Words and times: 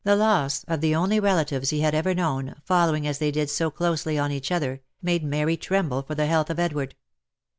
The 0.03 0.15
loss 0.15 0.63
of 0.63 0.81
the 0.81 0.95
only 0.95 1.19
relatives 1.19 1.69
he 1.69 1.81
had 1.81 1.93
ever 1.93 2.15
known, 2.15 2.55
following 2.63 3.05
as 3.05 3.19
they 3.19 3.29
did 3.29 3.51
so 3.51 3.69
closely 3.69 4.17
on 4.17 4.31
each 4.31 4.51
other, 4.51 4.81
made 4.99 5.23
Mary 5.23 5.55
tremble 5.57 6.01
for 6.01 6.15
the 6.15 6.25
health 6.25 6.49
of 6.49 6.57
Edward. 6.57 6.95